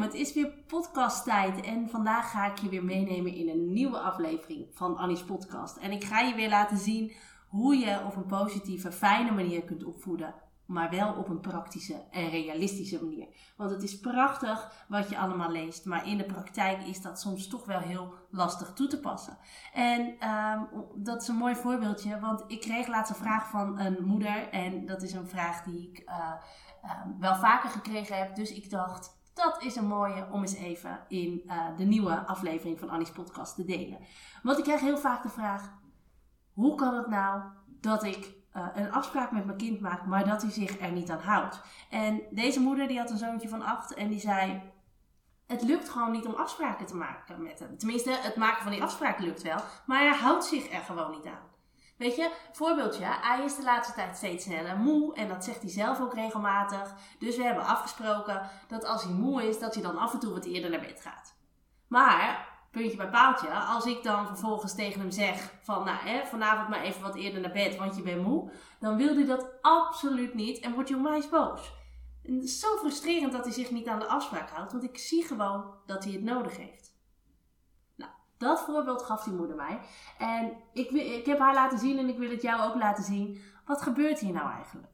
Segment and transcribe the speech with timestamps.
[0.00, 4.66] Het is weer podcasttijd en vandaag ga ik je weer meenemen in een nieuwe aflevering
[4.72, 5.76] van Annie's podcast.
[5.76, 7.12] En ik ga je weer laten zien
[7.48, 10.34] hoe je op een positieve, fijne manier kunt opvoeden,
[10.66, 13.26] maar wel op een praktische en realistische manier.
[13.56, 17.48] Want het is prachtig wat je allemaal leest, maar in de praktijk is dat soms
[17.48, 19.38] toch wel heel lastig toe te passen.
[19.72, 20.62] En ehm,
[20.94, 24.86] dat is een mooi voorbeeldje, want ik kreeg laatst een vraag van een moeder en
[24.86, 26.02] dat is een vraag die ik...
[26.08, 26.32] Uh,
[26.84, 28.34] Ehm, wel vaker gekregen heb.
[28.34, 32.78] Dus ik dacht, dat is een mooie om eens even in uh, de nieuwe aflevering
[32.78, 33.98] van Annie's podcast te delen.
[34.42, 35.72] Want ik krijg heel vaak de vraag:
[36.52, 40.42] hoe kan het nou dat ik uh, een afspraak met mijn kind maak, maar dat
[40.42, 41.60] hij zich er niet aan houdt?
[41.90, 44.62] En deze moeder die had een zoontje van acht en die zei:
[45.46, 47.78] het lukt gewoon niet om afspraken te maken met hem.
[47.78, 51.26] Tenminste, het maken van die afspraak lukt wel, maar hij houdt zich er gewoon niet
[51.26, 51.52] aan.
[51.96, 55.70] Weet je, voorbeeldje, hij is de laatste tijd steeds sneller moe en dat zegt hij
[55.70, 56.94] zelf ook regelmatig.
[57.18, 60.32] Dus we hebben afgesproken dat als hij moe is, dat hij dan af en toe
[60.32, 61.34] wat eerder naar bed gaat.
[61.88, 66.68] Maar, puntje bij paaltje, als ik dan vervolgens tegen hem zeg van, nou hè, vanavond
[66.68, 68.50] maar even wat eerder naar bed, want je bent moe,
[68.80, 71.72] dan wil hij dat absoluut niet en wordt hij onwijs boos.
[72.24, 74.98] En het is zo frustrerend dat hij zich niet aan de afspraak houdt, want ik
[74.98, 76.93] zie gewoon dat hij het nodig heeft.
[78.38, 79.80] Dat voorbeeld gaf die moeder mij.
[80.18, 83.40] En ik, ik heb haar laten zien en ik wil het jou ook laten zien.
[83.66, 84.88] Wat gebeurt hier nou eigenlijk?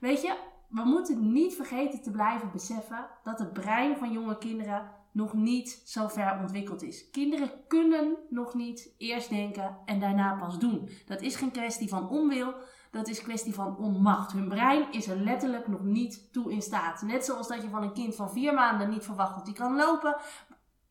[0.00, 0.36] Weet je,
[0.68, 5.82] we moeten niet vergeten te blijven beseffen dat het brein van jonge kinderen nog niet
[5.84, 7.10] zo ver ontwikkeld is.
[7.10, 10.88] Kinderen kunnen nog niet eerst denken en daarna pas doen.
[11.06, 12.54] Dat is geen kwestie van onwil,
[12.90, 14.32] dat is kwestie van onmacht.
[14.32, 17.02] Hun brein is er letterlijk nog niet toe in staat.
[17.02, 19.76] Net zoals dat je van een kind van vier maanden niet verwacht dat hij kan
[19.76, 20.16] lopen,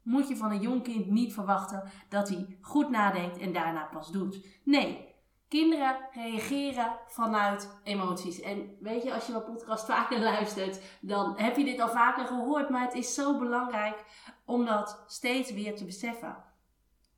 [0.03, 4.12] moet je van een jong kind niet verwachten dat hij goed nadenkt en daarna pas
[4.12, 4.46] doet.
[4.64, 5.14] Nee,
[5.47, 8.41] kinderen reageren vanuit emoties.
[8.41, 12.25] En weet je, als je mijn podcast vaker luistert, dan heb je dit al vaker
[12.25, 12.69] gehoord.
[12.69, 14.03] Maar het is zo belangrijk
[14.46, 16.44] om dat steeds weer te beseffen.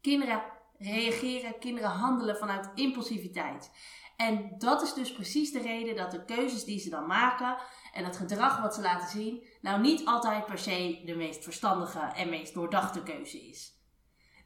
[0.02, 0.42] Kinderen
[0.78, 3.72] reageren, kinderen handelen vanuit impulsiviteit.
[4.16, 7.58] En dat is dus precies de reden dat de keuzes die ze dan maken
[7.94, 12.00] en het gedrag wat ze laten zien, nou niet altijd per se de meest verstandige
[12.00, 13.74] en meest doordachte keuze is.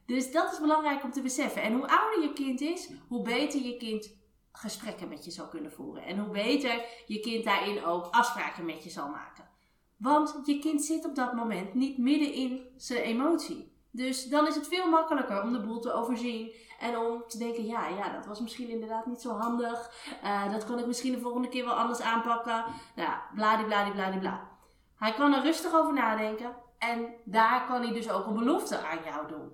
[0.06, 1.62] Dus dat is belangrijk om te beseffen.
[1.62, 4.18] En hoe ouder je kind is, hoe beter je kind
[4.52, 6.04] gesprekken met je zal kunnen voeren.
[6.04, 9.48] En hoe beter je kind daarin ook afspraken met je zal maken.
[9.98, 13.78] Want je kind zit op dat moment niet midden in zijn emotie.
[13.92, 16.54] Dus dan is het veel makkelijker om de boel te overzien.
[16.80, 19.92] En om te denken, ja, ja dat was misschien inderdaad niet zo handig.
[20.24, 22.66] Uh, dat kan ik misschien de volgende keer wel anders aanpakken.
[22.96, 24.48] Nou, bladibladibladibla.
[24.96, 26.56] Hij kan er rustig over nadenken.
[26.78, 29.52] En daar kan hij dus ook een belofte aan jou doen.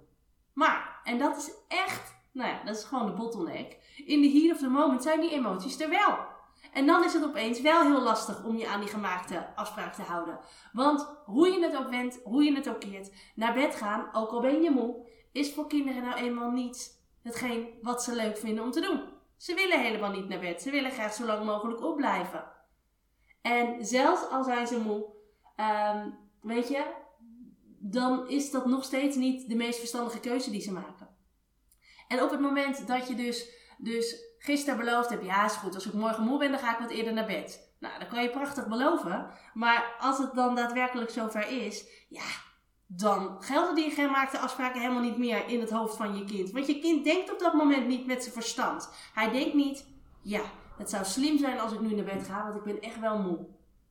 [0.53, 3.77] Maar, en dat is echt, nou ja, dat is gewoon de bottleneck.
[4.05, 6.17] In de heat of the moment zijn die emoties er wel.
[6.73, 10.01] En dan is het opeens wel heel lastig om je aan die gemaakte afspraak te
[10.01, 10.39] houden.
[10.73, 14.29] Want hoe je het ook wendt, hoe je het ook keert, naar bed gaan, ook
[14.29, 18.63] al ben je moe, is voor kinderen nou eenmaal niet hetgeen wat ze leuk vinden
[18.63, 19.13] om te doen.
[19.37, 20.61] Ze willen helemaal niet naar bed.
[20.61, 22.51] Ze willen graag zo lang mogelijk opblijven.
[23.41, 25.05] En zelfs al zijn ze moe,
[25.95, 26.85] um, weet je,
[27.79, 31.07] dan is dat nog steeds niet de meest verstandige keuze die ze maken.
[32.07, 35.85] En op het moment dat je dus, dus gisteren beloofd hebt, ja is goed, als
[35.85, 37.73] ik morgen moe ben, dan ga ik wat eerder naar bed.
[37.79, 39.29] Nou, dat kan je prachtig beloven.
[39.53, 42.25] Maar als het dan daadwerkelijk zover is, ja,
[42.87, 46.51] dan gelden die gemaakte afspraken helemaal niet meer in het hoofd van je kind.
[46.51, 48.89] Want je kind denkt op dat moment niet met zijn verstand.
[49.13, 49.85] Hij denkt niet,
[50.21, 50.41] ja,
[50.77, 53.17] het zou slim zijn als ik nu naar bed ga, want ik ben echt wel
[53.17, 53.47] moe.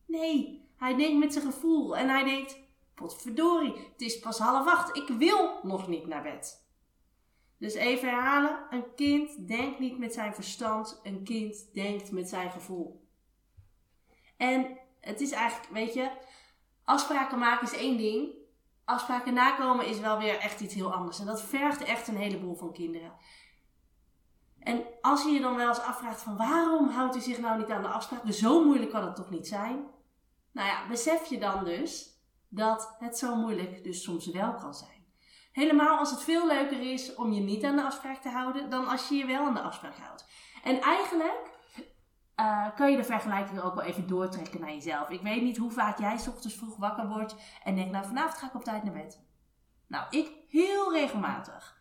[0.07, 2.59] Nee, hij denkt met zijn gevoel en hij denkt,
[2.95, 6.63] potverdorie, het is pas half acht, ik wil nog niet naar bed.
[7.65, 12.51] Dus even herhalen, een kind denkt niet met zijn verstand, een kind denkt met zijn
[12.51, 13.09] gevoel.
[14.37, 16.11] En het is eigenlijk, weet je,
[16.85, 18.29] afspraken maken is één ding,
[18.85, 21.19] afspraken nakomen is wel weer echt iets heel anders.
[21.19, 23.13] En dat vergt echt een heleboel van kinderen.
[24.59, 27.71] En als je je dan wel eens afvraagt van waarom houdt hij zich nou niet
[27.71, 28.27] aan de afspraak?
[28.27, 29.87] Dus zo moeilijk kan het toch niet zijn?
[30.53, 32.19] Nou ja, besef je dan dus
[32.49, 34.94] dat het zo moeilijk dus soms wel kan zijn.
[35.55, 38.89] Helemaal als het veel leuker is om je niet aan de afspraak te houden dan
[38.89, 40.27] als je je wel aan de afspraak houdt.
[40.65, 41.51] En eigenlijk
[42.41, 45.09] uh, kan je de vergelijking ook wel even doortrekken naar jezelf.
[45.09, 48.39] Ik weet niet hoe vaak jij s ochtends vroeg wakker wordt en denkt, nou vanavond
[48.39, 49.23] ga ik op tijd naar bed.
[49.87, 51.77] Nou, ik heel regelmatig.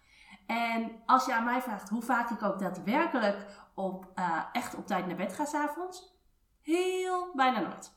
[0.47, 4.87] En als je aan mij vraagt hoe vaak ik ook daadwerkelijk op, uh, echt op
[4.87, 6.19] tijd naar bed ga s'avonds,
[6.61, 7.91] heel bijna nooit.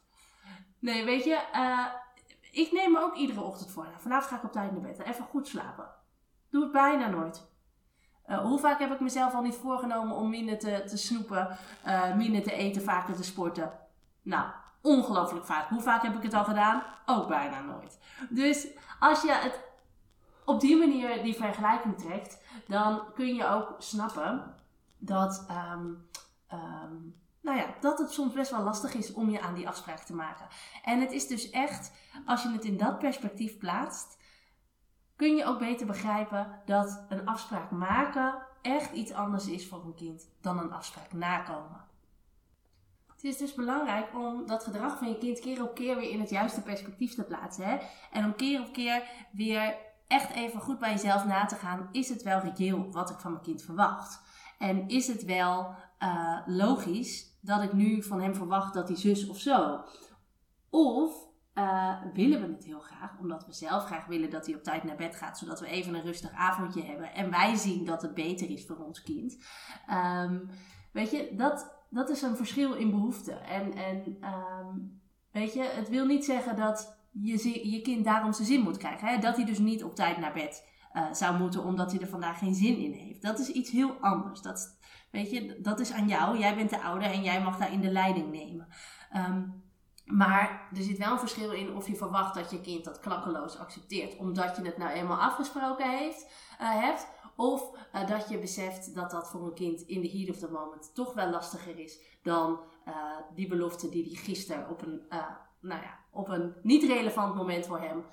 [0.78, 1.86] Nee, weet je, uh,
[2.56, 3.84] ik neem me ook iedere ochtend voor.
[3.84, 4.98] Nou, vanavond ga ik op tijd naar bed.
[4.98, 5.88] Even goed slapen.
[6.50, 7.46] Doe het bijna nooit.
[8.28, 12.14] Uh, hoe vaak heb ik mezelf al niet voorgenomen om minder te, te snoepen, uh,
[12.14, 13.72] minder te eten, vaker te sporten?
[14.22, 14.50] Nou,
[14.82, 15.68] ongelooflijk vaak.
[15.68, 16.82] Hoe vaak heb ik het al gedaan?
[17.06, 17.98] Ook bijna nooit.
[18.30, 18.66] Dus
[19.00, 19.60] als je het
[20.44, 24.54] op die manier die vergelijking trekt, dan kun je ook snappen
[24.98, 26.08] dat, um,
[26.52, 27.14] um,
[27.46, 30.14] nou ja, dat het soms best wel lastig is om je aan die afspraak te
[30.14, 30.46] maken.
[30.84, 31.92] En het is dus echt,
[32.24, 34.18] als je het in dat perspectief plaatst,
[35.16, 39.94] kun je ook beter begrijpen dat een afspraak maken echt iets anders is voor een
[39.94, 41.84] kind dan een afspraak nakomen.
[43.06, 46.20] Het is dus belangrijk om dat gedrag van je kind keer op keer weer in
[46.20, 47.64] het juiste perspectief te plaatsen.
[47.64, 47.78] Hè?
[48.12, 49.02] En om keer op keer
[49.32, 49.76] weer
[50.06, 51.88] echt even goed bij jezelf na te gaan.
[51.92, 54.20] Is het wel reëel wat ik van mijn kind verwacht?
[54.58, 59.28] En is het wel uh, logisch dat ik nu van hem verwacht dat hij zus
[59.28, 59.84] of zo?
[60.70, 64.62] Of uh, willen we het heel graag, omdat we zelf graag willen dat hij op
[64.62, 68.02] tijd naar bed gaat, zodat we even een rustig avondje hebben en wij zien dat
[68.02, 69.38] het beter is voor ons kind.
[69.90, 70.50] Um,
[70.92, 73.44] weet je, dat, dat is een verschil in behoeften.
[73.44, 75.00] En, en um,
[75.32, 79.08] weet je, het wil niet zeggen dat je, je kind daarom zijn zin moet krijgen.
[79.08, 79.18] Hè?
[79.18, 82.38] Dat hij dus niet op tijd naar bed uh, zou moeten omdat hij er vandaag
[82.38, 83.22] geen zin in heeft.
[83.22, 84.40] Dat is iets heel anders.
[84.40, 84.78] Dat,
[85.10, 86.38] weet je, dat is aan jou.
[86.38, 88.68] Jij bent de ouder en jij mag daarin de leiding nemen.
[89.16, 89.64] Um,
[90.04, 93.58] maar er zit wel een verschil in of je verwacht dat je kind dat klakkeloos
[93.58, 96.22] accepteert, omdat je het nou eenmaal afgesproken heeft,
[96.60, 97.06] uh, hebt.
[97.36, 100.50] Of uh, dat je beseft dat dat voor een kind in de heat of the
[100.50, 102.60] moment toch wel lastiger is dan
[103.34, 105.02] die belofte die hij gisteren op een,
[105.60, 108.04] nou ja, op een niet relevant moment voor hem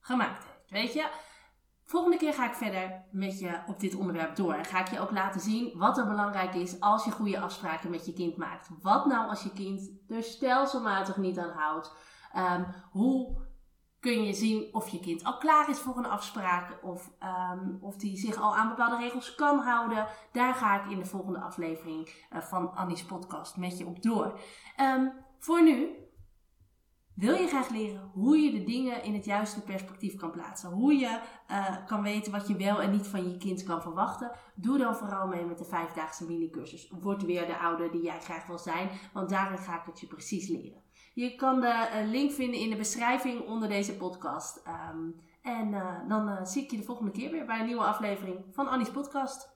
[0.00, 0.70] gemaakt heeft.
[0.70, 1.08] Weet je?
[1.88, 4.52] Volgende keer ga ik verder met je op dit onderwerp door.
[4.52, 7.90] En ga ik je ook laten zien wat er belangrijk is als je goede afspraken
[7.90, 8.68] met je kind maakt.
[8.82, 11.92] Wat nou als je kind er stelselmatig niet aan houdt?
[12.36, 13.44] Um, hoe
[14.00, 17.10] kun je zien of je kind al klaar is voor een afspraak of
[17.52, 20.06] um, of die zich al aan bepaalde regels kan houden.
[20.32, 24.40] Daar ga ik in de volgende aflevering uh, van Annie's podcast met je op door.
[24.80, 26.05] Um, voor nu
[27.16, 30.70] wil je graag leren hoe je de dingen in het juiste perspectief kan plaatsen?
[30.70, 31.20] Hoe je
[31.50, 34.30] uh, kan weten wat je wel en niet van je kind kan verwachten?
[34.54, 36.92] Doe dan vooral mee met de vijfdaagse minicursus.
[37.00, 40.06] Word weer de ouder die jij graag wil zijn, want daarin ga ik het je
[40.06, 40.82] precies leren.
[41.14, 44.62] Je kan de uh, link vinden in de beschrijving onder deze podcast.
[44.92, 48.44] Um, en uh, dan zie ik je de volgende keer weer bij een nieuwe aflevering
[48.50, 49.55] van Annie's podcast.